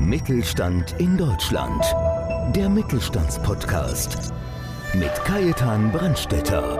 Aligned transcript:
Mittelstand 0.00 0.96
in 0.98 1.16
Deutschland. 1.16 1.84
Der 2.56 2.68
Mittelstandspodcast 2.68 4.32
mit 4.94 5.14
Kajetan 5.24 5.92
Brandstetter. 5.92 6.76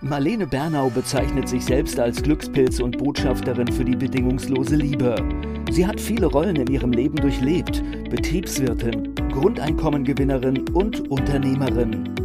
Marlene 0.00 0.46
Bernau 0.46 0.90
bezeichnet 0.90 1.48
sich 1.48 1.64
selbst 1.64 2.00
als 2.00 2.20
Glückspilz 2.20 2.80
und 2.80 2.98
Botschafterin 2.98 3.70
für 3.70 3.84
die 3.84 3.96
bedingungslose 3.96 4.74
Liebe. 4.74 5.14
Sie 5.70 5.86
hat 5.86 6.00
viele 6.00 6.26
Rollen 6.26 6.56
in 6.56 6.66
ihrem 6.66 6.90
Leben 6.90 7.16
durchlebt. 7.16 7.80
Betriebswirtin, 8.10 9.14
Grundeinkommengewinnerin 9.30 10.68
und 10.70 11.08
Unternehmerin. 11.08 12.21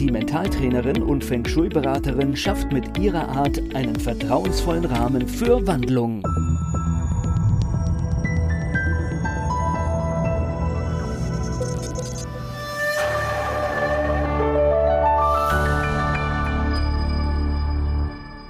Die 0.00 0.10
Mentaltrainerin 0.10 1.02
und 1.02 1.22
Feng 1.22 1.46
Shui-Beraterin 1.46 2.34
schafft 2.34 2.72
mit 2.72 2.96
ihrer 2.96 3.28
Art 3.28 3.60
einen 3.74 3.94
vertrauensvollen 3.94 4.86
Rahmen 4.86 5.28
für 5.28 5.66
Wandlung. 5.66 6.22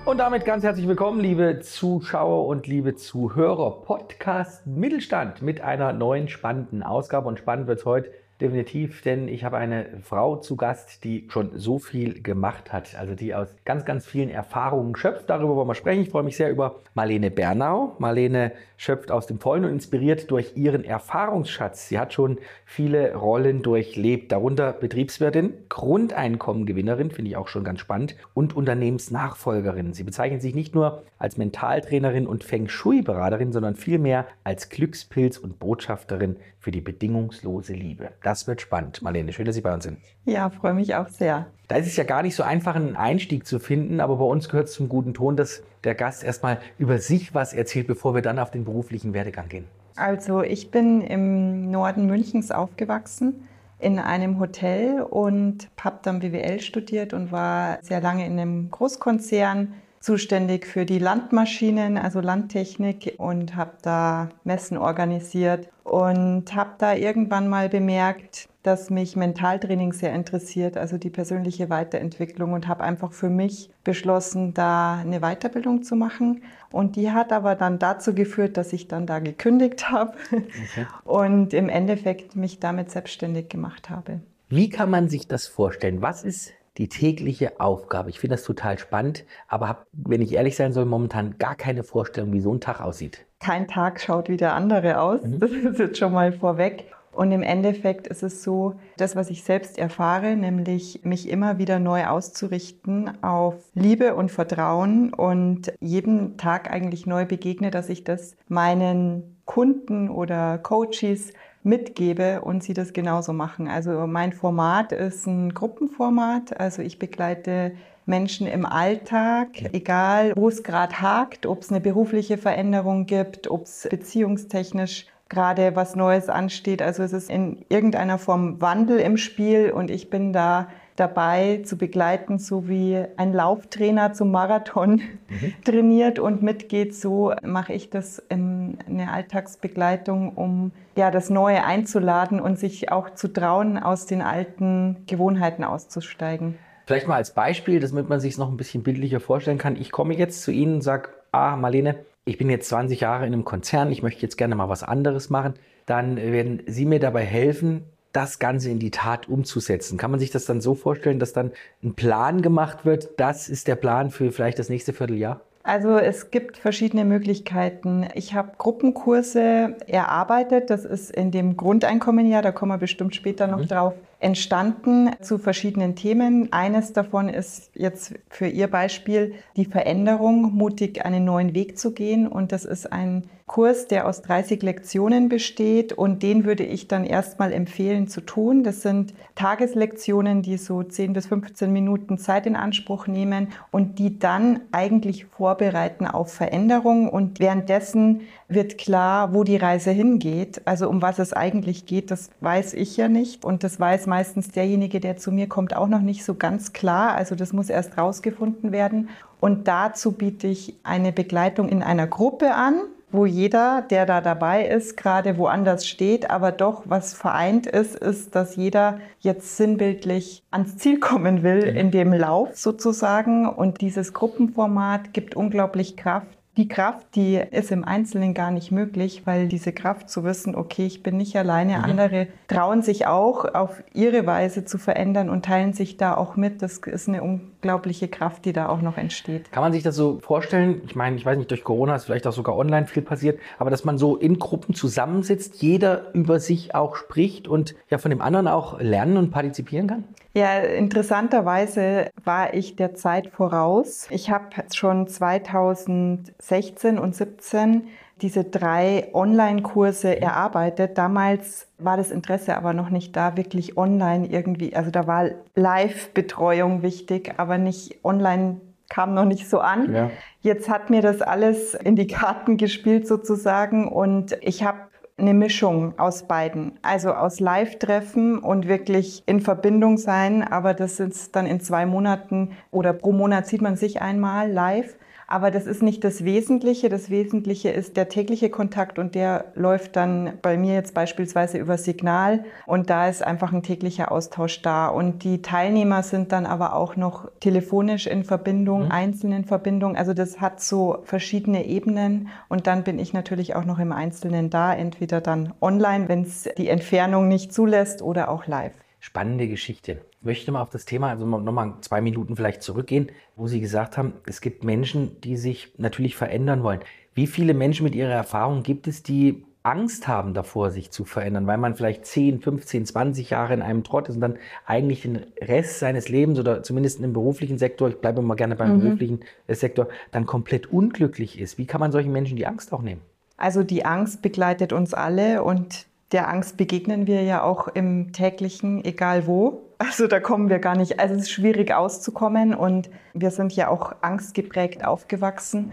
Und 0.05 0.19
damit 0.19 0.44
ganz 0.44 0.62
herzlich 0.62 0.86
willkommen, 0.86 1.19
liebe 1.19 1.58
Zuschauer 1.58 2.46
und 2.46 2.69
liebe 2.69 2.94
Zuhörer. 2.94 3.82
Podcast 3.82 4.69
Mittelstand 4.69 5.42
mit 5.42 5.62
einer 5.62 5.92
neuen 5.92 6.28
spannenden 6.28 6.84
Ausgabe. 6.84 7.27
Und 7.27 7.41
spannend 7.41 7.66
wird 7.66 7.80
es 7.80 7.84
heute 7.84 8.12
definitiv, 8.40 9.02
denn 9.02 9.28
ich 9.28 9.44
habe 9.44 9.58
eine 9.58 9.86
Frau 10.02 10.36
zu 10.36 10.56
Gast, 10.56 11.04
die 11.04 11.26
schon 11.28 11.58
so 11.58 11.78
viel 11.78 12.22
gemacht 12.22 12.72
hat, 12.72 12.96
also 12.98 13.14
die 13.14 13.34
aus 13.34 13.48
ganz, 13.64 13.84
ganz 13.84 14.06
vielen 14.06 14.30
Erfahrungen 14.30 14.96
schöpft. 14.96 15.28
Darüber 15.28 15.56
wollen 15.56 15.68
wir 15.68 15.74
sprechen. 15.74 16.02
Ich 16.02 16.10
freue 16.10 16.22
mich 16.22 16.36
sehr 16.36 16.50
über 16.50 16.76
Marlene 16.94 17.30
Bernau. 17.30 17.96
Marlene 17.98 18.52
schöpft 18.76 19.10
aus 19.10 19.27
dem 19.27 19.41
Vollen 19.41 19.64
und 19.64 19.72
inspiriert 19.72 20.30
durch 20.30 20.56
ihren 20.56 20.84
Erfahrungsschatz. 20.84 21.88
Sie 21.88 21.98
hat 21.98 22.14
schon 22.14 22.38
viele 22.64 23.14
Rollen 23.14 23.62
durchlebt, 23.62 24.32
darunter 24.32 24.72
Betriebswirtin, 24.72 25.52
Grundeinkommengewinnerin, 25.69 27.10
finde 27.10 27.30
ich 27.30 27.36
auch 27.36 27.48
schon 27.48 27.64
ganz 27.64 27.80
spannend, 27.80 28.16
und 28.32 28.56
Unternehmensnachfolgerin. 28.56 29.92
Sie 29.92 30.04
bezeichnet 30.04 30.41
sich 30.41 30.54
nicht 30.54 30.75
nur 30.75 31.02
als 31.19 31.36
Mentaltrainerin 31.36 32.27
und 32.27 32.42
Feng 32.42 32.69
Shui-Beraterin, 32.69 33.52
sondern 33.52 33.75
vielmehr 33.75 34.27
als 34.44 34.70
Glückspilz 34.70 35.36
und 35.36 35.58
Botschafterin 35.58 36.36
für 36.61 36.70
die 36.70 36.83
bedingungslose 36.83 37.72
Liebe. 37.72 38.11
Das 38.22 38.47
wird 38.47 38.61
spannend. 38.61 39.03
Marlene, 39.03 39.33
schön, 39.33 39.47
dass 39.47 39.55
Sie 39.55 39.62
bei 39.62 39.72
uns 39.72 39.84
sind. 39.84 39.98
Ja, 40.27 40.50
freue 40.50 40.75
mich 40.75 40.94
auch 40.94 41.08
sehr. 41.08 41.47
Da 41.69 41.77
ist 41.77 41.86
es 41.86 41.97
ja 41.97 42.05
gar 42.05 42.22
nicht 42.22 42.36
so 42.36 42.42
einfach, 42.42 42.77
einen 42.77 42.97
Einstieg 42.97 43.47
zu 43.47 43.58
finden, 43.58 44.00
aber 44.00 44.16
bei 44.16 44.25
uns 44.25 44.48
gehört 44.48 44.69
es 44.69 44.75
zum 44.75 44.88
guten 44.88 45.14
Ton, 45.14 45.36
dass 45.36 45.62
der 45.84 45.94
Gast 45.94 46.22
erstmal 46.22 46.61
über 46.78 46.98
sich 46.98 47.34
was 47.34 47.55
erzählt, 47.55 47.86
bevor 47.86 48.14
wir 48.14 48.22
dann 48.22 48.38
auf 48.38 48.50
den 48.50 48.64
beruflichen 48.64 49.14
Werdegang 49.14 49.48
gehen. 49.48 49.64
Also 49.97 50.42
ich 50.42 50.70
bin 50.70 51.00
im 51.00 51.70
Norden 51.70 52.06
Münchens 52.06 52.50
aufgewachsen 52.50 53.48
in 53.78 53.98
einem 53.98 54.38
Hotel 54.38 55.00
und 55.00 55.69
habe 55.83 56.00
dann 56.03 56.20
BWL 56.20 56.61
studiert 56.61 57.14
und 57.14 57.33
war 57.33 57.78
sehr 57.83 58.00
lange 58.00 58.27
in 58.27 58.38
einem 58.38 58.70
Großkonzern 58.70 59.72
zuständig 60.01 60.67
für 60.67 60.87
die 60.87 60.98
Landmaschinen, 60.98 61.98
also 61.98 62.20
Landtechnik 62.20 63.15
und 63.19 63.55
habe 63.55 63.73
da 63.83 64.31
Messen 64.45 64.79
organisiert 64.79 65.69
und 65.84 66.55
habe 66.55 66.70
da 66.79 66.95
irgendwann 66.95 67.48
mal 67.48 67.69
bemerkt, 67.69 68.48
dass 68.62 68.91
mich 68.91 69.17
Mentaltraining 69.17 69.93
sehr 69.93 70.15
interessiert, 70.15 70.77
also 70.77 70.98
die 70.98 71.11
persönliche 71.11 71.71
Weiterentwicklung 71.71 72.53
und 72.53 72.67
habe 72.67 72.84
einfach 72.84 73.12
für 73.12 73.31
mich 73.31 73.71
beschlossen, 73.84 74.55
da 74.55 74.98
eine 74.98 75.21
Weiterbildung 75.21 75.83
zu 75.83 75.97
machen. 75.97 76.43
Und 76.71 76.97
die 76.97 77.11
hat 77.11 77.33
aber 77.33 77.55
dann 77.55 77.78
dazu 77.78 78.15
geführt, 78.15 78.56
dass 78.56 78.73
ich 78.73 78.89
dann 78.89 79.06
da 79.06 79.19
gekündigt 79.19 79.91
habe 79.91 80.15
okay. 80.33 80.87
und 81.05 81.55
im 81.55 81.69
Endeffekt 81.69 82.37
mich 82.37 82.59
damit 82.59 82.91
selbstständig 82.91 83.49
gemacht 83.49 83.91
habe. 83.91 84.21
Wie 84.49 84.69
kann 84.69 84.91
man 84.91 85.09
sich 85.09 85.28
das 85.28 85.47
vorstellen? 85.47 86.03
Was 86.03 86.25
ist 86.25 86.53
die 86.80 86.88
tägliche 86.88 87.60
Aufgabe. 87.60 88.08
Ich 88.08 88.18
finde 88.18 88.36
das 88.36 88.44
total 88.44 88.78
spannend, 88.78 89.24
aber 89.48 89.68
habe, 89.68 89.80
wenn 89.92 90.22
ich 90.22 90.32
ehrlich 90.32 90.56
sein 90.56 90.72
soll, 90.72 90.86
momentan 90.86 91.36
gar 91.38 91.54
keine 91.54 91.82
Vorstellung, 91.82 92.32
wie 92.32 92.41
so 92.41 92.54
ein 92.54 92.60
Tag 92.60 92.80
aussieht. 92.80 93.26
Kein 93.38 93.68
Tag 93.68 94.00
schaut 94.00 94.30
wie 94.30 94.38
der 94.38 94.54
andere 94.54 95.00
aus. 95.00 95.22
Mhm. 95.22 95.38
Das 95.41 95.50
ist 95.72 95.78
jetzt 95.78 95.98
schon 95.98 96.12
mal 96.12 96.32
vorweg. 96.32 96.86
Und 97.12 97.32
im 97.32 97.42
Endeffekt 97.42 98.06
ist 98.06 98.22
es 98.22 98.42
so, 98.42 98.76
das, 98.96 99.14
was 99.14 99.28
ich 99.28 99.42
selbst 99.42 99.78
erfahre, 99.78 100.36
nämlich 100.36 101.00
mich 101.02 101.28
immer 101.28 101.58
wieder 101.58 101.78
neu 101.78 102.06
auszurichten 102.06 103.22
auf 103.22 103.56
Liebe 103.74 104.14
und 104.14 104.30
Vertrauen 104.30 105.12
und 105.12 105.72
jeden 105.80 106.38
Tag 106.38 106.70
eigentlich 106.70 107.06
neu 107.06 107.26
begegne, 107.26 107.70
dass 107.70 107.88
ich 107.91 108.04
das 108.04 108.36
meinen 108.48 109.36
Kunden 109.44 110.08
oder 110.08 110.58
Coaches 110.58 111.32
mitgebe 111.62 112.41
und 112.41 112.62
sie 112.62 112.72
das 112.72 112.93
genauso 112.93 113.32
machen. 113.32 113.69
Also 113.69 114.06
mein 114.06 114.32
Format 114.32 114.93
ist 114.93 115.26
ein 115.26 115.53
Gruppenformat. 115.53 116.59
Also 116.59 116.82
ich 116.82 116.98
begleite 116.98 117.72
Menschen 118.06 118.47
im 118.47 118.65
Alltag, 118.65 119.48
egal 119.72 120.32
wo 120.37 120.48
es 120.48 120.62
gerade 120.62 121.00
hakt, 121.00 121.47
ob 121.47 121.62
es 121.62 121.71
eine 121.71 121.81
berufliche 121.81 122.38
Veränderung 122.38 123.06
gibt, 123.06 123.50
ob 123.50 123.65
es 123.65 123.87
beziehungstechnisch 123.91 125.06
gerade 125.30 125.74
was 125.76 125.96
Neues 125.96 126.28
ansteht. 126.28 126.82
Also 126.82 127.02
es 127.02 127.14
ist 127.14 127.30
in 127.30 127.64
irgendeiner 127.70 128.18
Form 128.18 128.60
Wandel 128.60 128.98
im 128.98 129.16
Spiel 129.16 129.70
und 129.70 129.91
ich 129.91 130.10
bin 130.10 130.34
da 130.34 130.68
dabei 130.96 131.62
zu 131.64 131.78
begleiten, 131.78 132.38
so 132.38 132.68
wie 132.68 133.02
ein 133.16 133.32
Lauftrainer 133.32 134.12
zum 134.12 134.30
Marathon 134.30 135.00
mhm. 135.28 135.54
trainiert 135.64 136.18
und 136.18 136.42
mitgeht. 136.42 136.94
So 136.94 137.32
mache 137.42 137.72
ich 137.72 137.88
das 137.88 138.18
in 138.28 138.76
eine 138.86 139.10
Alltagsbegleitung, 139.10 140.34
um 140.34 140.72
ja 140.96 141.10
das 141.10 141.30
Neue 141.30 141.64
einzuladen 141.64 142.38
und 142.41 142.58
sich 142.58 142.92
auch 142.92 143.10
zu 143.14 143.32
trauen, 143.32 143.78
aus 143.78 144.04
den 144.04 144.20
alten 144.20 144.97
Gewohnheiten 145.06 145.64
auszusteigen. 145.64 146.58
Vielleicht 146.86 147.06
mal 147.06 147.16
als 147.16 147.32
Beispiel, 147.32 147.80
damit 147.80 148.08
man 148.08 148.20
sich 148.20 148.32
es 148.32 148.38
noch 148.38 148.50
ein 148.50 148.56
bisschen 148.56 148.82
bildlicher 148.82 149.20
vorstellen 149.20 149.58
kann. 149.58 149.76
Ich 149.76 149.92
komme 149.92 150.14
jetzt 150.14 150.42
zu 150.42 150.50
Ihnen 150.50 150.74
und 150.74 150.80
sage, 150.82 151.10
ah, 151.30 151.56
Marlene, 151.56 151.94
ich 152.30 152.38
bin 152.38 152.48
jetzt 152.48 152.68
20 152.68 153.00
Jahre 153.00 153.26
in 153.26 153.32
einem 153.32 153.44
Konzern, 153.44 153.91
ich 153.91 154.04
möchte 154.04 154.22
jetzt 154.22 154.38
gerne 154.38 154.54
mal 154.54 154.68
was 154.68 154.84
anderes 154.84 155.30
machen. 155.30 155.54
Dann 155.84 156.16
werden 156.16 156.62
Sie 156.66 156.86
mir 156.86 157.00
dabei 157.00 157.24
helfen, 157.24 157.82
das 158.12 158.38
Ganze 158.38 158.70
in 158.70 158.78
die 158.78 158.92
Tat 158.92 159.28
umzusetzen. 159.28 159.98
Kann 159.98 160.12
man 160.12 160.20
sich 160.20 160.30
das 160.30 160.44
dann 160.44 160.60
so 160.60 160.76
vorstellen, 160.76 161.18
dass 161.18 161.32
dann 161.32 161.50
ein 161.82 161.94
Plan 161.94 162.41
gemacht 162.41 162.84
wird? 162.84 163.08
Das 163.16 163.48
ist 163.48 163.66
der 163.66 163.74
Plan 163.74 164.10
für 164.10 164.30
vielleicht 164.30 164.60
das 164.60 164.68
nächste 164.68 164.92
Vierteljahr? 164.92 165.41
Also 165.64 165.98
es 165.98 166.30
gibt 166.30 166.56
verschiedene 166.56 167.04
Möglichkeiten. 167.04 168.06
Ich 168.14 168.34
habe 168.34 168.52
Gruppenkurse 168.58 169.76
erarbeitet. 169.88 170.70
Das 170.70 170.84
ist 170.84 171.10
in 171.10 171.32
dem 171.32 171.56
Grundeinkommenjahr, 171.56 172.42
da 172.42 172.52
kommen 172.52 172.70
wir 172.72 172.78
bestimmt 172.78 173.16
später 173.16 173.48
noch 173.48 173.58
mhm. 173.58 173.68
drauf, 173.68 173.94
entstanden 174.20 175.10
zu 175.20 175.38
verschiedenen 175.38 175.97
Themen. 175.97 176.53
Eines 176.53 176.92
davon 176.92 177.28
ist 177.28 177.70
jetzt 177.75 178.14
für 178.28 178.47
Ihr 178.47 178.69
Beispiel 178.69 179.34
die 179.56 179.64
Veränderung, 179.64 180.54
mutig 180.54 181.04
einen 181.04 181.25
neuen 181.25 181.54
Weg 181.54 181.78
zu 181.78 181.92
gehen. 181.92 182.28
Und 182.28 182.53
das 182.53 182.64
ist 182.64 182.92
ein 182.92 183.25
Kurs, 183.50 183.88
der 183.88 184.06
aus 184.06 184.22
30 184.22 184.62
Lektionen 184.62 185.28
besteht 185.28 185.92
und 185.92 186.22
den 186.22 186.44
würde 186.44 186.62
ich 186.62 186.86
dann 186.86 187.04
erstmal 187.04 187.53
empfehlen 187.53 188.06
zu 188.06 188.20
tun. 188.20 188.62
Das 188.62 188.82
sind 188.82 189.12
Tageslektionen, 189.34 190.42
die 190.42 190.56
so 190.56 190.84
10 190.84 191.14
bis 191.14 191.26
15 191.26 191.72
Minuten 191.72 192.16
Zeit 192.16 192.47
in 192.47 192.54
Anspruch 192.54 193.09
nehmen 193.09 193.48
und 193.72 193.98
die 193.98 194.20
dann 194.20 194.60
eigentlich 194.70 195.25
vorbereiten 195.25 196.06
auf 196.06 196.32
Veränderung 196.32 197.09
und 197.09 197.41
währenddessen 197.41 198.20
wird 198.50 198.78
klar, 198.78 199.33
wo 199.33 199.44
die 199.44 199.56
Reise 199.56 199.91
hingeht. 199.91 200.62
Also 200.65 200.88
um 200.88 201.00
was 201.00 201.19
es 201.19 201.33
eigentlich 201.33 201.87
geht, 201.87 202.11
das 202.11 202.31
weiß 202.41 202.75
ich 202.75 202.97
ja 202.97 203.09
nicht 203.09 203.44
und 203.44 203.65
das 203.65 203.78
weiß 203.78 204.06
meistens 204.06 204.50
derjenige, 204.50 205.00
der 205.00 205.16
zu 205.16 205.33
mir 205.33 205.49
kommt, 205.49 205.75
auch 205.75 205.88
noch 205.88 206.03
nicht 206.03 206.25
so 206.25 206.34
ganz 206.34 206.72
klar. 206.72 207.15
Also 207.15 207.34
das 207.34 207.53
muss 207.53 207.71
erst 207.71 207.97
rausgefunden 207.97 208.72
werden 208.72 209.09
und 209.41 209.69
dazu 209.69 210.12
biete 210.12 210.49
ich 210.49 210.75
eine 210.83 211.13
Begleitung 211.13 211.69
in 211.69 211.83
einer 211.83 212.07
Gruppe 212.07 212.54
an 212.54 212.80
wo 213.13 213.27
jeder, 213.27 213.83
der 213.83 214.07
da 214.07 214.21
dabei 214.21 214.66
ist, 214.66 214.97
gerade 214.97 215.36
woanders 215.36 215.86
steht, 215.86 216.30
aber 216.30 216.53
doch 216.53 216.83
was 216.84 217.15
vereint 217.15 217.66
ist, 217.66 217.97
ist, 217.97 218.36
dass 218.36 218.57
jeder 218.57 219.01
jetzt 219.19 219.57
sinnbildlich 219.57 220.45
ans 220.51 220.77
Ziel 220.77 221.01
kommen 221.01 221.42
will 221.42 221.63
in 221.63 221.91
dem 221.91 222.13
Lauf 222.13 222.57
sozusagen. 222.57 223.48
Und 223.48 223.80
dieses 223.80 224.13
Gruppenformat 224.13 225.13
gibt 225.13 225.34
unglaublich 225.34 225.97
Kraft 225.97 226.40
die 226.60 226.68
Kraft, 226.68 227.07
die 227.15 227.36
ist 227.36 227.72
im 227.72 227.84
Einzelnen 227.84 228.34
gar 228.34 228.51
nicht 228.51 228.71
möglich, 228.71 229.22
weil 229.24 229.48
diese 229.48 229.72
Kraft 229.72 230.10
zu 230.10 230.24
wissen, 230.24 230.54
okay, 230.54 230.84
ich 230.84 231.03
bin 231.03 231.16
nicht 231.16 231.34
alleine, 231.34 231.78
mhm. 231.78 231.84
andere 231.84 232.27
trauen 232.48 232.83
sich 232.83 233.07
auch 233.07 233.47
auf 233.54 233.83
ihre 233.95 234.27
Weise 234.27 234.66
zu 234.66 234.77
verändern 234.77 235.30
und 235.30 235.47
teilen 235.47 235.72
sich 235.72 235.97
da 235.97 236.15
auch 236.15 236.36
mit. 236.36 236.60
Das 236.60 236.77
ist 236.77 237.09
eine 237.09 237.22
unglaubliche 237.22 238.09
Kraft, 238.09 238.45
die 238.45 238.53
da 238.53 238.68
auch 238.68 238.83
noch 238.83 238.98
entsteht. 238.98 239.51
Kann 239.53 239.62
man 239.62 239.72
sich 239.72 239.83
das 239.83 239.97
so 239.97 240.18
vorstellen? 240.21 240.83
Ich 240.84 240.95
meine, 240.95 241.16
ich 241.16 241.24
weiß 241.24 241.39
nicht, 241.39 241.51
durch 241.51 241.65
Corona 241.65 241.95
ist 241.95 242.04
vielleicht 242.04 242.27
auch 242.27 242.33
sogar 242.33 242.54
online 242.54 242.86
viel 242.86 243.03
passiert, 243.03 243.41
aber 243.59 243.71
dass 243.71 243.84
man 243.86 243.97
so 243.97 244.16
in 244.16 244.39
Gruppen 244.39 244.74
zusammensitzt, 244.74 245.62
jeder 245.62 246.12
über 246.12 246.41
sich 246.41 246.74
auch 246.74 246.95
spricht 246.95 247.48
und 247.48 247.74
ja 247.89 247.97
von 247.97 248.10
dem 248.10 248.21
anderen 248.21 248.48
auch 248.48 248.78
lernen 248.78 249.16
und 249.16 249.30
partizipieren 249.30 249.86
kann? 249.86 250.04
Ja, 250.32 250.59
interessanterweise 250.59 252.10
war 252.24 252.54
ich 252.54 252.77
der 252.77 252.94
Zeit 252.94 253.28
voraus. 253.28 254.06
Ich 254.10 254.30
habe 254.30 254.47
schon 254.72 255.09
2016 255.09 256.99
und 256.99 257.16
17 257.16 257.88
diese 258.23 258.44
drei 258.44 259.09
Online-Kurse 259.12 260.21
erarbeitet. 260.21 260.99
Damals 260.99 261.66
war 261.78 261.97
das 261.97 262.11
Interesse 262.11 262.56
aber 262.56 262.75
noch 262.75 262.90
nicht 262.90 263.16
da, 263.16 263.37
wirklich 263.37 263.76
online 263.76 264.26
irgendwie. 264.26 264.76
Also 264.76 264.90
da 264.90 265.06
war 265.06 265.30
Live-Betreuung 265.54 266.83
wichtig, 266.83 267.35
aber 267.38 267.59
nicht 267.59 268.04
online 268.04 268.61
kam 268.88 269.14
noch 269.14 269.25
nicht 269.25 269.49
so 269.49 269.61
an. 269.61 269.94
Ja. 269.94 270.11
Jetzt 270.42 270.68
hat 270.68 270.90
mir 270.90 271.00
das 271.00 271.23
alles 271.23 271.75
in 271.75 271.97
die 271.97 272.06
Karten 272.06 272.56
gespielt 272.56 273.06
sozusagen 273.06 273.88
und 273.88 274.37
ich 274.42 274.64
habe 274.64 274.89
eine 275.21 275.35
Mischung 275.35 275.99
aus 275.99 276.25
beiden. 276.25 276.73
Also 276.83 277.12
aus 277.12 277.40
Live-Treffen 277.40 278.38
und 278.38 278.69
wirklich 278.69 279.23
in 279.26 279.40
Verbindung 279.40 279.99
sein. 279.99 280.43
Aber 280.43 280.75
das 280.75 281.00
ist 281.00 281.37
dann 281.37 281.47
in 281.47 281.61
zwei 281.61 281.87
Monaten 281.87 282.52
oder 282.71 282.93
pro 282.93 283.12
Monat 283.12 283.47
sieht 283.47 283.62
man 283.62 283.76
sich 283.76 284.00
einmal 284.00 284.50
live. 284.50 284.97
Aber 285.30 285.52
das 285.52 285.66
ist 285.66 285.80
nicht 285.80 286.02
das 286.02 286.25
Wesentliche. 286.25 286.88
Das 286.88 287.09
Wesentliche 287.09 287.71
ist 287.71 287.97
der 287.97 288.09
tägliche 288.09 288.50
Kontakt 288.50 288.99
und 288.99 289.14
der 289.14 289.44
läuft 289.54 289.94
dann 289.94 290.32
bei 290.42 290.56
mir 290.56 290.75
jetzt 290.75 290.92
beispielsweise 290.92 291.56
über 291.56 291.78
Signal 291.78 292.44
und 292.66 292.90
da 292.90 293.09
ist 293.09 293.25
einfach 293.25 293.52
ein 293.52 293.62
täglicher 293.62 294.11
Austausch 294.11 294.61
da. 294.61 294.88
Und 294.88 295.23
die 295.23 295.40
Teilnehmer 295.40 296.02
sind 296.02 296.32
dann 296.32 296.47
aber 296.47 296.75
auch 296.75 296.97
noch 296.97 297.30
telefonisch 297.38 298.09
in 298.09 298.25
Verbindung, 298.25 298.87
mhm. 298.87 298.90
einzeln 298.90 299.32
in 299.32 299.44
Verbindung. 299.44 299.97
Also 299.97 300.14
das 300.14 300.40
hat 300.40 300.61
so 300.61 300.99
verschiedene 301.04 301.64
Ebenen 301.64 302.26
und 302.49 302.66
dann 302.66 302.83
bin 302.83 302.99
ich 302.99 303.12
natürlich 303.12 303.54
auch 303.54 303.64
noch 303.64 303.78
im 303.78 303.92
Einzelnen 303.92 304.50
da, 304.50 304.75
entweder 304.75 305.21
dann 305.21 305.54
online, 305.61 306.09
wenn 306.09 306.23
es 306.23 306.49
die 306.59 306.68
Entfernung 306.68 307.28
nicht 307.28 307.54
zulässt 307.54 308.02
oder 308.02 308.30
auch 308.30 308.49
live. 308.49 308.75
Spannende 309.02 309.49
Geschichte 309.49 310.02
möchte 310.20 310.52
mal 310.52 310.61
auf 310.61 310.68
das 310.68 310.85
Thema, 310.85 311.08
also 311.08 311.25
nochmal 311.25 311.75
zwei 311.80 312.02
Minuten 312.02 312.37
vielleicht 312.37 312.62
zurückgehen, 312.62 313.11
wo 313.35 313.47
Sie 313.47 313.61
gesagt 313.61 313.97
haben, 313.97 314.12
es 314.26 314.42
gibt 314.42 314.62
Menschen, 314.62 315.20
die 315.23 315.38
sich 315.38 315.73
natürlich 315.78 316.16
verändern 316.16 316.62
wollen. 316.62 316.80
Wie 317.14 317.26
viele 317.26 317.54
Menschen 317.54 317.85
mit 317.85 317.94
Ihrer 317.94 318.12
Erfahrung 318.12 318.62
gibt 318.62 318.87
es, 318.87 319.02
die 319.02 319.42
Angst 319.62 320.08
haben 320.08 320.32
davor, 320.32 320.70
sich 320.70 320.90
zu 320.90 321.04
verändern, 321.04 321.47
weil 321.47 321.58
man 321.58 321.75
vielleicht 321.75 322.06
10, 322.06 322.40
15, 322.40 322.87
20 322.87 323.30
Jahre 323.30 323.54
in 323.54 323.62
einem 323.62 323.85
Trott 323.85 324.08
ist 324.08 324.14
und 324.14 324.20
dann 324.23 324.38
eigentlich 324.64 325.02
den 325.02 325.26
Rest 325.40 325.78
seines 325.78 326.08
Lebens 326.08 326.38
oder 326.38 326.62
zumindest 326.62 327.00
im 327.00 327.12
beruflichen 327.12 327.58
Sektor, 327.58 327.88
ich 327.88 328.00
bleibe 328.00 328.23
mal 328.23 328.37
gerne 328.37 328.56
beim 328.56 328.76
mhm. 328.76 328.80
beruflichen 328.80 329.20
Sektor, 329.49 329.88
dann 330.12 330.25
komplett 330.25 330.73
unglücklich 330.73 331.38
ist. 331.38 331.58
Wie 331.58 331.66
kann 331.66 331.80
man 331.80 331.92
solchen 331.92 332.12
Menschen 332.12 332.37
die 332.37 332.47
Angst 332.47 332.73
auch 332.73 332.82
nehmen? 332.82 333.02
Also 333.37 333.62
die 333.62 333.85
Angst 333.85 334.23
begleitet 334.23 334.73
uns 334.73 334.94
alle 334.94 335.42
und 335.42 335.87
der 336.12 336.28
Angst 336.28 336.57
begegnen 336.57 337.07
wir 337.07 337.23
ja 337.23 337.42
auch 337.42 337.68
im 337.68 338.12
täglichen, 338.12 338.85
egal 338.85 339.26
wo. 339.26 339.62
Also 339.78 340.07
da 340.07 340.21
kommen 340.21 340.49
wir 340.49 340.59
gar 340.59 340.76
nicht. 340.76 341.00
Also 341.00 341.14
es 341.14 341.23
ist 341.23 341.30
schwierig 341.30 341.73
auszukommen 341.73 342.54
und 342.54 342.90
wir 343.14 343.30
sind 343.30 343.54
ja 343.54 343.68
auch 343.68 343.95
angstgeprägt 344.02 344.85
aufgewachsen. 344.85 345.73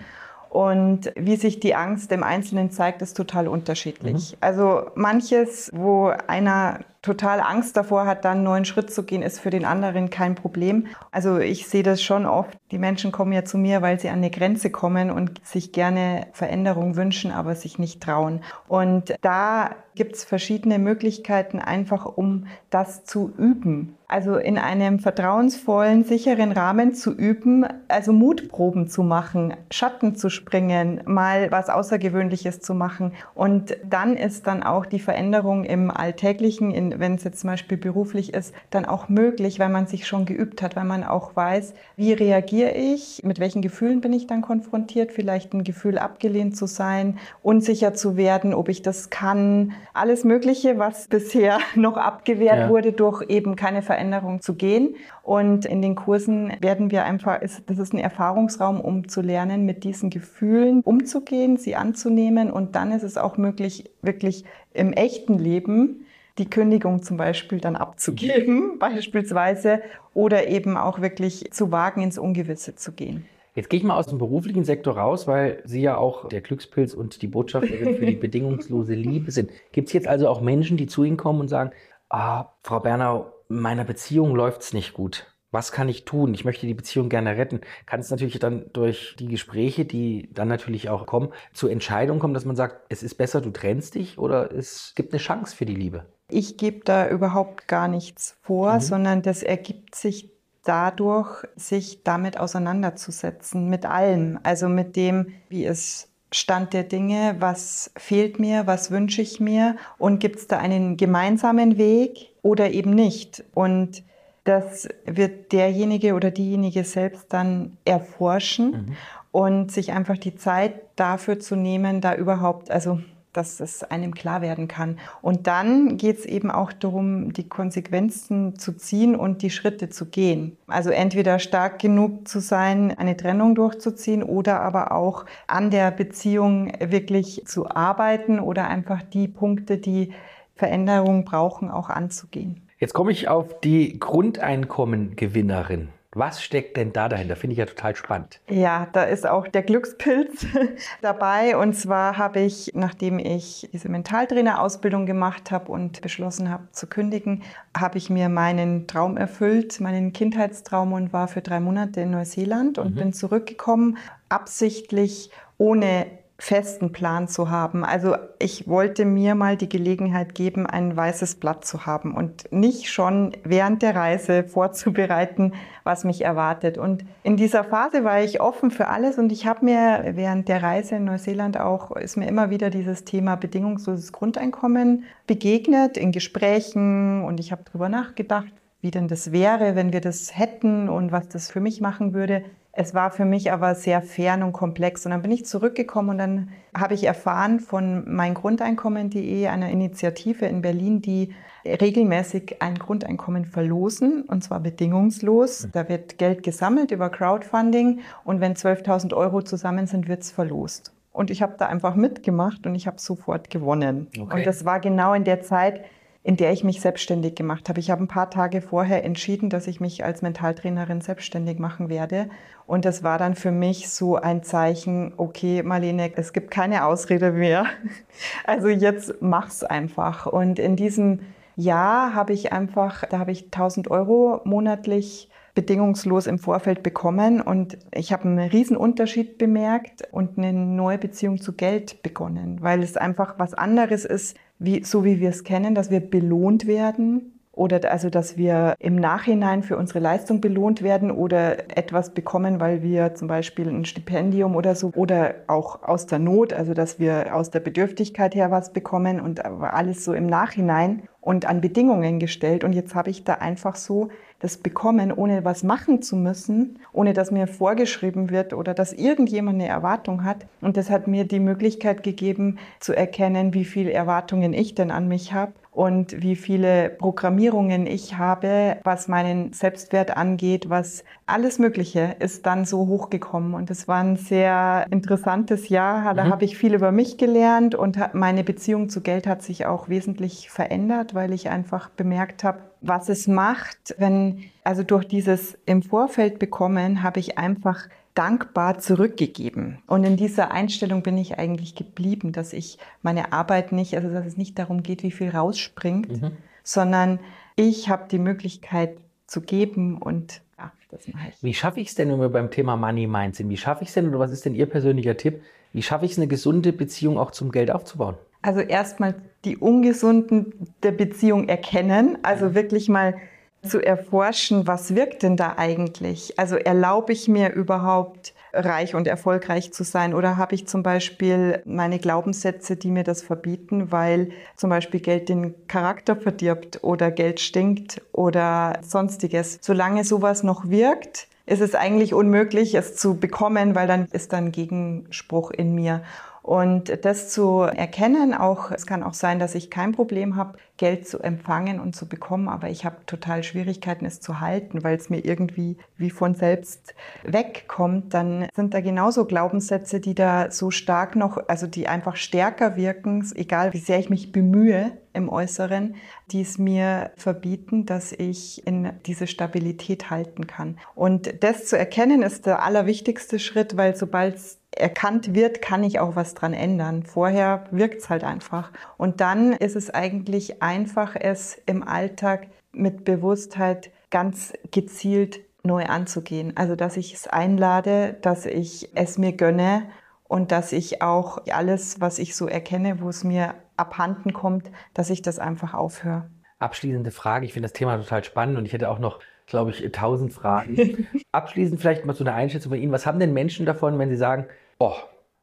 Und 0.50 1.12
wie 1.16 1.36
sich 1.36 1.60
die 1.60 1.75
Angst 1.75 2.12
im 2.12 2.24
Einzelnen 2.24 2.72
zeigt, 2.72 3.01
ist 3.01 3.18
total 3.18 3.48
unterschiedlich. 3.48 4.31
Mhm. 4.31 4.38
Also 4.39 4.86
manches, 4.95 5.69
wo 5.74 6.12
einer 6.28 6.80
total 7.01 7.42
Angst 7.42 7.78
davor 7.78 8.06
hat, 8.06 8.25
dann 8.25 8.38
einen 8.38 8.44
neuen 8.44 8.66
Schritt 8.66 8.92
zu 8.92 9.04
gehen, 9.04 9.22
ist 9.22 9.39
für 9.39 9.50
den 9.50 9.66
anderen 9.66 10.10
kein 10.10 10.36
Problem. 10.36 10.88
Also 11.12 11.38
ich 11.38 11.68
sehe 11.68 11.84
das 11.84 12.01
schon 12.01 12.25
oft. 12.25 12.57
Die 12.72 12.80
Menschen 12.80 13.14
kommen 13.14 13.31
ja 13.31 13.46
zu 13.46 13.58
mir, 13.58 13.81
weil 13.81 14.00
sie 14.00 14.10
an 14.10 14.18
eine 14.18 14.30
Grenze 14.30 14.69
kommen 14.69 15.10
und 15.10 15.46
sich 15.46 15.72
gerne 15.72 16.28
Veränderung 16.34 16.98
wünschen, 16.98 17.31
aber 17.31 17.56
sich 17.56 17.80
nicht 17.80 18.02
trauen. 18.04 18.42
Und 18.68 19.16
da 19.22 19.75
gibt 19.98 20.16
es 20.16 20.24
verschiedene 20.24 20.78
Möglichkeiten, 20.78 21.60
einfach 21.60 22.06
um 22.06 22.46
das 22.69 23.04
zu 23.04 23.34
üben. 23.38 23.98
Also 24.10 24.38
in 24.38 24.58
einem 24.58 25.00
vertrauensvollen, 25.00 26.06
sicheren 26.06 26.54
Rahmen 26.54 26.94
zu 26.94 27.14
üben, 27.14 27.66
also 27.90 28.14
Mutproben 28.14 28.88
zu 28.88 29.04
machen, 29.04 29.54
Schatten 29.70 30.16
zu 30.16 30.30
springen, 30.30 31.02
mal 31.06 31.52
was 31.52 31.70
Außergewöhnliches 31.70 32.62
zu 32.62 32.74
machen. 32.74 33.12
Und 33.36 33.75
dann 33.84 34.16
ist 34.16 34.48
dann 34.48 34.63
auch 34.63 34.86
die 34.86 35.00
Veränderung 35.00 35.66
im 35.66 35.92
Alltäglichen, 35.92 37.00
wenn 37.00 37.16
es 37.16 37.25
jetzt 37.25 37.42
zum 37.42 37.50
Beispiel 37.50 37.78
beruflich 37.78 38.34
ist, 38.34 38.54
dann 38.70 38.86
auch 38.86 39.10
möglich, 39.10 39.60
weil 39.60 39.70
man 39.70 39.88
sich 39.88 40.08
schon 40.08 40.25
geübt 40.25 40.62
hat, 40.62 40.78
weil 40.78 40.86
man 40.86 41.04
auch 41.04 41.36
weiß, 41.36 41.74
wie 41.98 42.13
reagiere 42.57 42.94
ich, 42.94 43.24
mit 43.24 43.39
welchen 43.39 43.62
Gefühlen 43.62 44.01
bin 44.01 44.13
ich 44.13 44.27
dann 44.27 44.42
konfrontiert, 44.42 45.12
vielleicht 45.12 45.54
ein 45.54 45.63
Gefühl 45.63 45.98
abgelehnt 45.98 46.57
zu 46.57 46.65
sein, 46.65 47.19
unsicher 47.44 47.94
zu 47.94 48.18
werden, 48.18 48.54
ob 48.54 48.69
ich 48.69 48.81
das 48.81 49.09
kann, 49.09 49.74
alles 49.94 50.24
Mögliche, 50.24 50.80
was 50.80 51.07
bisher 51.07 51.59
noch 51.75 51.98
abgewehrt 51.98 52.59
ja. 52.59 52.69
wurde 52.69 52.94
durch 52.94 53.24
eben 53.30 53.56
keine 53.56 53.81
Veränderung 53.81 53.98
Veränderung 54.07 54.42
zu 54.42 54.56
gehen. 54.56 54.95
Und 55.24 55.65
in 55.65 55.81
den 55.81 55.95
Kursen 55.95 56.54
werden 56.62 56.92
wir 56.92 57.04
einfach, 57.04 57.39
das 57.39 57.77
ist 57.77 57.94
ein 57.94 58.00
Erfahrungsraum, 58.00 58.80
um 58.80 59.10
zu 59.10 59.21
lernen, 59.21 59.65
mit 59.65 59.83
diesen 59.83 60.10
Gefühlen 60.10 60.81
umzugehen, 60.81 61.57
sie 61.57 61.75
anzunehmen. 61.75 62.51
Und 62.51 62.75
dann 62.75 62.92
ist 62.92 63.03
es 63.03 63.18
auch 63.18 63.38
möglich, 63.38 63.92
wirklich 64.01 64.45
im 64.74 64.94
echten 64.94 65.38
Leben 65.38 66.06
die 66.38 66.50
Kündigung 66.50 67.01
zum 67.01 67.18
Beispiel 67.18 67.60
dann 67.60 67.75
abzugeben, 67.75 68.80
beispielsweise, 68.80 69.81
oder 70.13 70.48
eben 70.48 70.78
auch 70.78 71.01
wirklich 71.01 71.51
zu 71.51 71.72
wagen, 71.72 72.01
ins 72.01 72.18
Ungewisse 72.18 72.75
zu 72.75 72.92
gehen. 72.92 73.25
Jetzt 73.57 73.72
gehe 73.72 73.80
ich 73.80 73.84
mal 73.84 73.98
aus 73.98 74.06
dem 74.06 74.19
beruflichen 74.19 74.63
Sektor 74.63 74.98
raus, 74.98 75.25
weil 75.25 75.63
Sie 75.66 75.81
ja 75.81 75.98
auch 75.98 76.30
der 76.30 76.42
Glückspilz 76.42 76.94
und 76.94 77.24
die 77.24 77.28
Botschafterin 77.28 77.95
für 77.95 78.06
die 78.06 78.16
bedingungslose 78.16 78.94
Liebe 78.94 79.31
sind. 79.31 79.50
Gibt 79.72 79.88
es 79.88 79.94
jetzt 79.94 80.07
also 80.07 80.28
auch 80.28 80.42
Menschen, 80.42 80.78
die 80.78 80.86
zu 80.86 81.04
Ihnen 81.04 81.18
kommen 81.18 81.39
und 81.39 81.48
sagen, 81.48 81.72
ah, 82.10 82.54
Frau 82.62 82.80
Bernau, 82.80 83.34
meiner 83.48 83.84
Beziehung 83.84 84.36
läuft 84.36 84.62
es 84.62 84.74
nicht 84.74 84.94
gut. 84.94 85.25
Was 85.50 85.72
kann 85.72 85.89
ich 85.89 86.06
tun? 86.06 86.36
Ich 86.36 86.45
möchte 86.45 86.68
die 86.68 86.75
Beziehung 86.75 87.10
gerne 87.10 87.38
retten. 87.38 87.62
Kann 87.88 88.00
es 88.00 88.12
natürlich 88.12 88.38
dann 88.38 88.66
durch 88.74 89.16
die 89.18 89.28
Gespräche, 89.28 89.86
die 89.86 90.30
dann 90.34 90.50
natürlich 90.50 90.89
auch 90.89 91.07
kommen, 91.07 91.30
zur 91.54 91.72
Entscheidung 91.72 92.19
kommen, 92.19 92.36
dass 92.36 92.45
man 92.45 92.56
sagt, 92.56 92.86
es 92.89 93.01
ist 93.01 93.16
besser, 93.16 93.42
du 93.42 93.50
trennst 93.50 93.95
dich 93.95 94.19
oder 94.19 94.51
es 94.51 94.94
gibt 94.95 95.13
eine 95.13 95.19
Chance 95.19 95.56
für 95.56 95.66
die 95.66 95.75
Liebe? 95.75 96.06
Ich 96.29 96.57
gebe 96.57 96.81
da 96.83 97.07
überhaupt 97.07 97.68
gar 97.68 97.88
nichts 97.88 98.38
vor, 98.41 98.75
mhm. 98.75 98.81
sondern 98.81 99.21
das 99.21 99.44
ergibt 99.44 99.95
sich 99.95 100.29
dadurch, 100.63 101.45
sich 101.56 102.03
damit 102.03 102.38
auseinanderzusetzen, 102.38 103.69
mit 103.69 103.85
allem. 103.85 104.39
Also 104.44 104.68
mit 104.68 104.95
dem, 104.95 105.27
wie 105.50 105.65
es 105.65 106.09
Stand 106.31 106.74
der 106.74 106.83
Dinge, 106.83 107.38
was 107.39 107.91
fehlt 107.95 108.39
mir, 108.39 108.68
was 108.68 108.91
wünsche 108.91 109.21
ich 109.21 109.39
mir 109.39 109.77
und 109.97 110.19
gibt 110.19 110.39
es 110.39 110.47
da 110.47 110.57
einen 110.57 110.97
gemeinsamen 110.97 111.77
Weg 111.77 112.31
oder 112.41 112.71
eben 112.71 112.91
nicht. 112.91 113.45
Und 113.53 114.03
das 114.44 114.89
wird 115.06 115.53
derjenige 115.53 116.13
oder 116.13 116.31
diejenige 116.31 116.83
selbst 116.83 117.27
dann 117.29 117.77
erforschen 117.85 118.71
mhm. 118.71 118.95
und 119.31 119.71
sich 119.71 119.94
einfach 119.94 120.18
die 120.18 120.35
Zeit 120.35 120.74
dafür 120.97 121.39
zu 121.39 121.55
nehmen, 121.55 122.01
da 122.01 122.13
überhaupt, 122.15 122.72
also 122.72 123.00
dass 123.38 123.60
es 123.60 123.84
einem 123.84 124.13
klar 124.13 124.41
werden 124.41 124.67
kann. 124.67 124.98
Und 125.22 125.48
dann 125.48 125.98
geht 125.98 126.20
es 126.20 126.25
eben 126.25 126.50
auch 126.51 126.74
darum, 126.74 127.32
die 127.34 127.48
Konsequenzen 127.48 128.58
zu 128.58 128.74
ziehen 128.74 129.15
und 129.15 129.44
die 129.44 129.51
Schritte 129.51 129.89
zu 129.89 130.08
gehen. 130.08 130.58
Also 130.67 130.89
entweder 130.89 131.39
stark 131.39 131.79
genug 131.79 132.27
zu 132.27 132.39
sein, 132.39 132.98
eine 132.98 133.15
Trennung 133.15 133.56
durchzuziehen 133.56 134.24
oder 134.24 134.62
aber 134.62 134.91
auch 134.91 135.25
an 135.46 135.70
der 135.70 135.91
Beziehung 135.91 136.74
wirklich 136.79 137.44
zu 137.46 137.70
arbeiten 137.70 138.39
oder 138.39 138.67
einfach 138.67 139.03
die 139.03 139.27
Punkte, 139.27 139.77
die 139.77 140.13
Veränderung 140.56 141.24
brauchen, 141.24 141.70
auch 141.70 141.89
anzugehen. 141.89 142.67
Jetzt 142.79 142.94
komme 142.94 143.12
ich 143.12 143.27
auf 143.27 143.60
die 143.62 144.00
Grundeinkommengewinnerin. 144.00 145.89
Was 146.17 146.41
steckt 146.43 146.77
denn 146.77 146.93
da 146.93 147.09
dahinter? 147.09 147.36
Finde 147.36 147.53
ich 147.53 147.59
ja 147.59 147.65
total 147.65 147.95
spannend. 147.95 148.39
Ja, 148.50 148.88
da 148.91 149.03
ist 149.03 149.27
auch 149.27 149.47
der 149.47 149.62
Glückspilz 149.62 150.47
dabei. 151.01 151.55
Und 151.57 151.74
zwar 151.74 152.17
habe 152.17 152.39
ich, 152.39 152.71
nachdem 152.74 153.19
ich 153.19 153.69
diese 153.71 153.88
Mentaltrainerausbildung 153.88 155.05
gemacht 155.05 155.51
habe 155.51 155.71
und 155.71 156.01
beschlossen 156.01 156.50
habe 156.50 156.67
zu 156.71 156.88
kündigen, 156.88 157.43
habe 157.77 158.00
ich 158.00 158.09
mir 158.09 158.29
meinen 158.29 158.88
Traum 158.88 159.15
erfüllt, 159.15 159.79
meinen 159.79 160.12
Kindheitstraum 160.12 160.93
und 160.93 161.13
war 161.13 161.27
für 161.27 161.41
drei 161.41 161.59
Monate 161.59 162.01
in 162.01 162.09
Neuseeland 162.09 162.79
und 162.79 162.95
mhm. 162.95 163.00
bin 163.00 163.13
zurückgekommen, 163.13 163.97
absichtlich 164.27 165.29
ohne 165.59 166.07
festen 166.39 166.91
Plan 166.91 167.27
zu 167.27 167.50
haben. 167.50 167.84
Also 167.84 168.15
ich 168.38 168.67
wollte 168.67 169.06
mir 169.06 169.34
mal 169.34 169.58
die 169.58 169.70
Gelegenheit 169.70 170.36
geben, 170.36 170.67
ein 170.67 170.96
weißes 170.96 171.36
Blatt 171.36 171.65
zu 171.65 171.88
haben 171.88 172.13
und 172.13 172.51
nicht 172.51 172.91
schon 172.91 173.32
während 173.44 173.82
der 173.82 173.96
Reise 173.96 174.44
vorzubereiten, 174.48 175.53
was 175.84 176.03
mich 176.03 176.24
erwartet. 176.24 176.77
Und 176.77 177.06
in 177.24 177.38
dieser 177.38 177.63
Phase 177.63 178.03
war 178.03 178.22
ich 178.22 178.39
offen 178.39 178.70
für 178.70 178.88
alles 178.88 179.17
und 179.17 179.32
ich 179.32 179.48
habe 179.48 179.65
mir 179.65 180.12
während 180.13 180.48
der 180.48 180.62
Reise 180.62 180.98
in 180.98 181.06
Neuseeland 181.06 181.60
auch, 181.60 181.96
ist 181.96 182.17
mir 182.17 182.27
immer 182.27 182.51
wieder 182.51 182.70
dieses 182.70 183.03
Thema 183.03 183.36
bedingungsloses 183.36 184.12
Grundeinkommen 184.12 185.06
begegnet 185.25 185.98
in 185.98 186.12
Gesprächen 186.12 187.24
und 187.24 187.39
ich 187.39 187.51
habe 187.51 187.63
darüber 187.65 187.89
nachgedacht, 187.89 188.53
wie 188.82 188.91
denn 188.91 189.08
das 189.08 189.32
wäre, 189.32 189.75
wenn 189.75 189.91
wir 189.91 190.01
das 190.01 190.38
hätten 190.38 190.88
und 190.88 191.12
was 191.12 191.29
das 191.29 191.50
für 191.50 191.62
mich 191.62 191.82
machen 191.82 192.13
würde. 192.13 192.44
Es 192.79 192.93
war 192.93 193.10
für 193.10 193.25
mich 193.25 193.51
aber 193.51 193.74
sehr 193.74 194.03
fern 194.03 194.43
und 194.43 194.53
komplex. 194.53 195.03
Und 195.03 195.12
dann 195.12 195.24
bin 195.24 195.31
ich 195.31 195.48
zurückgekommen 195.48 196.12
und 196.12 196.17
dann 196.19 196.50
habe 196.77 196.93
ich 196.93 197.05
erfahren 197.05 197.60
von 197.60 198.03
meingrundeinkommen.de, 198.13 199.48
einer 199.48 199.72
Initiative 199.72 200.46
in 200.46 200.62
Berlin, 200.62 201.01
die 201.01 201.34
regelmäßig 201.65 202.62
ein 202.62 202.75
Grundeinkommen 202.75 203.46
verlosen, 203.46 204.22
und 204.22 204.43
zwar 204.43 204.60
bedingungslos. 204.60 205.67
Da 205.74 205.89
wird 205.89 206.19
Geld 206.19 206.43
gesammelt 206.43 206.91
über 206.91 207.10
Crowdfunding 207.10 208.01
und 208.24 208.41
wenn 208.41 208.53
12.000 208.53 209.15
Euro 209.15 209.41
zusammen 209.41 209.88
sind, 209.88 210.07
wird 210.07 210.22
es 210.22 210.31
verlost. 210.31 210.93
Und 211.12 211.31
ich 211.31 211.41
habe 211.41 211.55
da 211.57 211.65
einfach 211.65 211.96
mitgemacht 211.96 212.67
und 212.67 212.75
ich 212.75 212.86
habe 212.86 213.01
sofort 213.01 213.50
gewonnen. 213.50 214.05
Okay. 214.19 214.38
Und 214.38 214.46
das 214.46 214.65
war 214.65 214.79
genau 214.79 215.15
in 215.15 215.24
der 215.24 215.41
Zeit, 215.41 215.84
in 216.27 216.36
der 216.36 216.51
ich 216.51 216.65
mich 216.65 216.81
selbstständig 216.81 217.36
gemacht 217.36 217.69
habe. 217.69 217.79
Ich 217.79 217.89
habe 217.89 218.03
ein 218.03 218.10
paar 218.10 218.29
Tage 218.29 218.62
vorher 218.62 219.05
entschieden, 219.05 219.50
dass 219.50 219.65
ich 219.65 219.79
mich 219.79 220.03
als 220.03 220.22
Mentaltrainerin 220.22 221.00
selbstständig 221.00 221.57
machen 221.57 221.88
werde. 221.88 222.27
Und 222.65 222.84
das 222.84 223.01
war 223.01 223.17
dann 223.17 223.34
für 223.34 223.51
mich 223.51 223.88
so 223.88 224.17
ein 224.17 224.43
Zeichen, 224.43 225.13
okay, 225.15 225.63
Marlene, 225.63 226.12
es 226.17 226.34
gibt 226.34 226.51
keine 226.51 226.86
Ausrede 226.86 227.31
mehr. 227.31 227.65
Also 228.43 228.67
jetzt 228.67 229.22
mach's 229.22 229.63
einfach. 229.63 230.25
Und 230.25 230.60
in 230.60 230.75
diesem 230.75 231.22
Jahr 231.55 232.13
habe 232.13 232.34
ich 232.34 232.51
einfach, 232.51 233.05
da 233.05 233.19
habe 233.19 233.31
ich 233.31 233.46
1000 233.46 233.89
Euro 233.89 234.41
monatlich 234.43 235.29
bedingungslos 235.55 236.27
im 236.27 236.39
Vorfeld 236.39 236.84
bekommen 236.84 237.41
und 237.41 237.79
ich 237.91 238.12
habe 238.13 238.25
einen 238.25 238.50
riesen 238.50 238.77
Unterschied 238.77 239.38
bemerkt 239.39 240.03
und 240.12 240.38
eine 240.38 240.53
neue 240.53 241.00
Beziehung 241.00 241.41
zu 241.41 241.53
Geld 241.53 242.03
begonnen, 242.03 242.60
weil 242.62 242.84
es 242.84 242.96
einfach 242.96 243.39
was 243.39 243.55
anderes 243.55 244.05
ist, 244.05 244.38
wie, 244.60 244.84
so 244.84 245.04
wie 245.04 245.20
wir 245.20 245.30
es 245.30 245.44
kennen, 245.44 245.76
dass 245.76 245.92
wir 245.92 246.00
belohnt 246.00 246.68
werden 246.68 247.38
oder 247.58 247.92
also, 247.92 248.12
dass 248.12 248.38
wir 248.38 248.76
im 248.78 248.96
Nachhinein 248.96 249.64
für 249.64 249.78
unsere 249.78 249.98
Leistung 249.98 250.42
belohnt 250.42 250.84
werden 250.84 251.10
oder 251.10 251.76
etwas 251.76 252.14
bekommen, 252.14 252.60
weil 252.60 252.84
wir 252.84 253.16
zum 253.16 253.28
Beispiel 253.28 253.68
ein 253.68 253.84
Stipendium 253.84 254.56
oder 254.56 254.76
so 254.76 254.92
oder 254.96 255.34
auch 255.48 255.82
aus 255.82 256.06
der 256.06 256.20
Not, 256.20 256.54
also 256.54 256.76
dass 256.76 257.00
wir 257.00 257.36
aus 257.36 257.50
der 257.50 257.60
Bedürftigkeit 257.60 258.36
her 258.36 258.52
was 258.52 258.74
bekommen 258.74 259.20
und 259.20 259.44
alles 259.44 260.06
so 260.06 260.14
im 260.14 260.28
Nachhinein 260.28 261.08
und 261.20 261.48
an 261.48 261.60
Bedingungen 261.60 262.20
gestellt. 262.20 262.64
Und 262.64 262.74
jetzt 262.74 262.94
habe 262.94 263.10
ich 263.10 263.24
da 263.24 263.34
einfach 263.34 263.76
so 263.76 264.10
das 264.39 264.58
bekommen, 264.58 265.12
ohne 265.12 265.44
was 265.46 265.63
machen 265.63 266.01
zu 266.01 266.15
müssen, 266.15 266.79
ohne 266.94 267.13
dass 267.13 267.32
mir 267.32 267.48
vorgeschrieben 267.48 268.29
wird 268.29 268.53
oder 268.53 268.74
dass 268.74 268.94
irgendjemand 268.94 269.56
eine 269.56 269.67
Erwartung 269.67 270.24
hat. 270.24 270.46
Und 270.62 270.77
das 270.77 270.89
hat 270.89 271.08
mir 271.08 271.25
die 271.25 271.39
Möglichkeit 271.39 272.03
gegeben 272.03 272.60
zu 272.79 272.94
erkennen, 272.94 273.53
wie 273.53 273.65
viel 273.65 273.89
Erwartungen 273.89 274.53
ich 274.53 274.75
denn 274.75 274.91
an 274.91 275.08
mich 275.08 275.34
habe 275.34 275.53
und 275.77 276.24
wie 276.24 276.36
viele 276.36 276.89
Programmierungen 276.89 277.86
ich 277.86 278.17
habe, 278.17 278.77
was 278.84 279.07
meinen 279.07 279.53
Selbstwert 279.53 280.17
angeht, 280.17 280.72
was 280.72 281.03
alles 281.27 281.60
Mögliche 281.60 282.15
ist 282.17 282.48
dann 282.48 282.65
so 282.65 282.88
hochgekommen. 282.88 283.53
Und 283.53 283.69
es 283.69 283.88
war 283.88 284.00
ein 284.00 284.15
sehr 284.15 284.88
interessantes 284.89 285.69
Jahr. 285.69 286.15
Da 286.15 286.25
mhm. 286.25 286.29
habe 286.31 286.46
ich 286.46 286.57
viel 286.57 286.74
über 286.74 286.91
mich 286.91 287.19
gelernt 287.19 287.75
und 287.75 288.00
meine 288.15 288.43
Beziehung 288.43 288.89
zu 288.89 289.01
Geld 289.01 289.27
hat 289.27 289.43
sich 289.43 289.67
auch 289.67 289.88
wesentlich 289.88 290.50
verändert, 290.50 291.13
weil 291.13 291.31
ich 291.31 291.51
einfach 291.51 291.89
bemerkt 291.89 292.43
habe, 292.43 292.57
was 292.81 293.07
es 293.07 293.27
macht, 293.27 293.93
wenn, 294.00 294.46
also 294.63 294.81
durch 294.81 295.07
dieses 295.07 295.60
im 295.67 295.84
Vorfeld 295.84 296.39
bekommen, 296.39 297.03
habe 297.03 297.19
ich 297.19 297.38
einfach 297.38 297.88
dankbar 298.17 298.79
zurückgegeben. 298.79 299.79
Und 299.86 300.03
in 300.03 300.17
dieser 300.17 300.51
Einstellung 300.51 301.03
bin 301.03 301.17
ich 301.17 301.38
eigentlich 301.38 301.75
geblieben, 301.75 302.31
dass 302.31 302.51
ich 302.51 302.79
meine 303.03 303.31
Arbeit 303.31 303.71
nicht, 303.71 303.95
also 303.95 304.09
dass 304.09 304.25
es 304.25 304.38
nicht 304.38 304.57
darum 304.57 304.81
geht, 304.81 305.03
wie 305.03 305.12
viel 305.12 305.29
rausspringt, 305.29 306.21
mhm. 306.21 306.31
sondern 306.63 307.19
ich 307.55 307.89
habe 307.89 308.07
die 308.09 308.17
Möglichkeit 308.17 308.97
zu 309.27 309.41
geben 309.41 309.97
und 309.97 310.41
ja, 310.57 310.71
das 310.89 311.07
mache 311.09 311.29
ich. 311.29 311.43
Wie 311.43 311.53
schaffe 311.53 311.79
ich 311.79 311.89
es 311.89 311.95
denn, 311.95 312.09
wenn 312.09 312.19
wir 312.19 312.29
beim 312.29 312.50
Thema 312.50 312.75
Money 312.75 313.05
Mind 313.05 313.36
sind? 313.36 313.50
Wie 313.50 313.57
schaffe 313.57 313.83
ich 313.83 313.89
es 313.89 313.93
denn 313.93 314.09
oder 314.09 314.19
was 314.19 314.31
ist 314.31 314.45
denn 314.45 314.55
Ihr 314.55 314.65
persönlicher 314.65 315.15
Tipp? 315.15 315.41
Wie 315.74 315.83
schaffe 315.83 316.05
ich 316.05 316.13
es, 316.13 316.17
eine 316.17 316.27
gesunde 316.27 316.74
Beziehung 316.74 317.19
auch 317.19 317.31
zum 317.31 317.51
Geld 317.51 317.69
aufzubauen? 317.69 318.15
Also 318.41 318.62
erstmal 318.62 319.15
die 319.45 319.57
Ungesunden 319.57 320.53
der 320.81 320.91
Beziehung 320.91 321.50
erkennen, 321.50 322.17
also 322.24 322.55
wirklich 322.55 322.89
mal 322.89 323.15
zu 323.64 323.80
erforschen, 323.80 324.68
was 324.68 324.96
wirkt 324.96 325.24
denn 325.24 325.36
da 325.38 325.56
eigentlich? 325.58 326.40
Also 326.40 326.56
erlaube 326.56 327.14
ich 327.14 327.28
mir 327.28 327.52
überhaupt 327.52 328.34
reich 328.54 328.96
und 328.96 329.08
erfolgreich 329.08 329.74
zu 329.74 329.84
sein 329.84 330.14
oder 330.14 330.38
habe 330.38 330.56
ich 330.56 330.68
zum 330.68 330.84
Beispiel 330.84 331.62
meine 331.66 332.00
Glaubenssätze, 332.00 332.76
die 332.76 332.90
mir 332.90 333.04
das 333.04 333.22
verbieten, 333.22 333.92
weil 333.92 334.30
zum 334.56 334.70
Beispiel 334.70 335.00
Geld 335.00 335.30
den 335.30 335.68
Charakter 335.68 336.16
verdirbt 336.16 336.84
oder 336.84 337.12
Geld 337.12 337.40
stinkt 337.40 338.02
oder 338.12 338.80
sonstiges. 338.82 339.60
Solange 339.62 340.04
sowas 340.04 340.44
noch 340.44 340.70
wirkt, 340.70 341.28
ist 341.46 341.62
es 341.62 341.76
eigentlich 341.76 342.14
unmöglich, 342.14 342.76
es 342.76 342.96
zu 342.96 343.18
bekommen, 343.18 343.74
weil 343.74 343.88
dann 343.88 344.08
ist 344.12 344.34
dann 344.34 344.52
Gegenspruch 344.52 345.52
in 345.52 345.74
mir. 345.74 346.04
Und 346.48 347.04
das 347.04 347.27
zu 347.27 347.60
erkennen, 347.60 348.34
auch 348.34 348.72
es 348.72 348.86
kann 348.86 349.04
auch 349.04 349.13
sein, 349.13 349.38
dass 349.38 349.54
ich 349.54 349.70
kein 349.70 349.92
Problem 349.92 350.38
habe, 350.38 350.58
Geld 350.77 351.06
zu 351.06 351.20
empfangen 351.20 351.82
und 351.82 351.94
zu 351.94 352.08
bekommen, 352.08 352.48
aber 352.48 352.70
ich 352.70 352.86
habe 352.86 353.06
total 353.06 353.44
Schwierigkeiten, 353.44 354.06
es 354.06 354.22
zu 354.22 354.39
halten, 354.39 354.82
weil 354.82 354.96
es 354.96 355.10
mir 355.10 355.25
irgendwie 355.25 355.75
wie 355.98 356.10
von 356.10 356.36
selbst 356.36 356.96
wegkommt. 357.24 358.13
Dann 358.13 358.48
sind 358.56 358.74
da 358.74 358.80
genauso 358.80 359.25
Glaubenssätze, 359.25 360.00
die 360.00 360.16
da 360.16 360.50
so 360.50 360.72
stark 360.72 361.18
noch, 361.18 361.38
also 361.50 361.68
die 361.68 361.89
einfach 361.89 362.16
stärker 362.16 362.77
wirken, 362.77 363.30
egal 363.36 363.74
wie 363.74 363.80
sehr 363.80 364.00
ich 364.00 364.10
mich 364.10 364.32
bemühe 364.32 364.94
im 365.12 365.27
Äußeren, 365.27 365.96
die 366.32 366.42
es 366.42 366.58
mir 366.58 367.12
verbieten, 367.18 367.86
dass 367.86 368.13
ich 368.13 368.66
in 368.66 368.94
diese 369.06 369.27
Stabilität 369.27 370.10
halten 370.10 370.48
kann. 370.48 370.77
Und 370.96 371.44
das 371.44 371.66
zu 371.66 371.77
erkennen 371.77 372.22
ist 372.22 372.46
der 372.46 372.63
allerwichtigste 372.63 373.38
Schritt, 373.38 373.75
weil 373.75 373.98
sobald 373.98 374.36
es 374.36 374.57
erkannt 374.71 375.33
wird, 375.33 375.62
kann 375.62 375.83
ich 375.83 376.00
auch 376.00 376.15
was 376.15 376.33
dran 376.33 376.53
ändern. 376.53 377.03
Vorher 377.03 377.65
wirkt 377.71 378.01
es 378.01 378.09
halt 378.09 378.24
einfach. 378.24 378.71
Und 378.97 379.21
dann 379.21 379.53
ist 379.53 379.75
es 379.75 379.89
eigentlich 379.89 380.62
einfach, 380.62 381.15
es 381.15 381.59
im 381.65 381.88
Alltag 381.88 382.47
mit 382.71 383.05
Bewusstheit 383.05 383.91
ganz 384.09 384.53
gezielt 384.71 385.39
neu 385.63 385.86
anzugehen. 385.86 386.55
Also, 386.55 386.75
dass 386.75 386.97
ich 386.97 387.13
es 387.13 387.27
einlade, 387.27 388.17
dass 388.21 388.45
ich 388.45 388.89
es 388.95 389.17
mir 389.17 389.33
gönne 389.33 389.83
und 390.24 390.51
dass 390.51 390.71
ich 390.71 391.01
auch 391.01 391.39
alles, 391.50 392.00
was 392.01 392.19
ich 392.19 392.36
so 392.36 392.47
erkenne, 392.47 393.01
wo 393.01 393.09
es 393.09 393.24
mir 393.24 393.55
abhanden 393.75 394.33
kommt, 394.33 394.69
dass 394.93 395.09
ich 395.09 395.21
das 395.21 395.39
einfach 395.39 395.74
aufhöre. 395.74 396.29
Abschließende 396.60 397.12
Frage. 397.12 397.46
Ich 397.46 397.54
finde 397.54 397.68
das 397.68 397.74
Thema 397.74 397.98
total 397.98 398.24
spannend 398.24 398.58
und 398.58 398.66
ich 398.66 398.74
hätte 398.74 398.90
auch 398.90 399.00
noch 399.00 399.20
glaube 399.48 399.72
ich, 399.72 399.92
tausend 399.92 400.34
Fragen. 400.34 401.08
Abschließend 401.32 401.80
vielleicht 401.80 402.06
mal 402.06 402.14
so 402.14 402.24
eine 402.24 402.34
Einschätzung 402.34 402.72
von 402.72 402.80
Ihnen. 402.80 402.92
Was 402.92 403.06
haben 403.06 403.20
denn 403.20 403.34
Menschen 403.34 403.66
davon, 403.66 403.98
wenn 403.98 404.10
sie 404.10 404.18
sagen, 404.18 404.46
oh, 404.78 404.96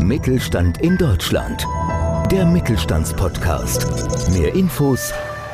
Mittelstand 0.00 0.80
in 0.82 0.96
Deutschland. 0.96 1.66
Der 2.30 2.46
Mittelstandspodcast. 2.46 4.30
Mehr 4.32 4.54
Infos 4.54 5.12